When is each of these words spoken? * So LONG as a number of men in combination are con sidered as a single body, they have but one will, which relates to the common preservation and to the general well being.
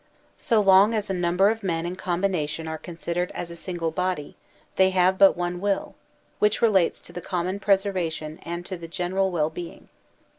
* 0.25 0.29
So 0.39 0.59
LONG 0.61 0.95
as 0.95 1.11
a 1.11 1.13
number 1.13 1.51
of 1.51 1.61
men 1.61 1.85
in 1.85 1.95
combination 1.95 2.67
are 2.67 2.79
con 2.79 2.95
sidered 2.95 3.29
as 3.35 3.51
a 3.51 3.55
single 3.55 3.91
body, 3.91 4.35
they 4.75 4.89
have 4.89 5.19
but 5.19 5.37
one 5.37 5.61
will, 5.61 5.93
which 6.39 6.59
relates 6.59 6.99
to 7.01 7.13
the 7.13 7.21
common 7.21 7.59
preservation 7.59 8.39
and 8.41 8.65
to 8.65 8.77
the 8.77 8.87
general 8.87 9.29
well 9.29 9.51
being. 9.51 9.89